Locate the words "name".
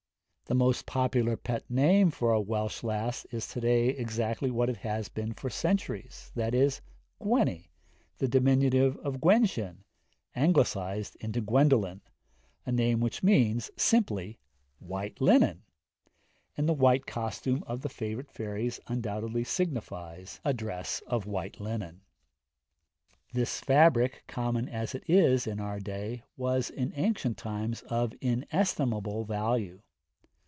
1.69-2.11, 12.73-12.99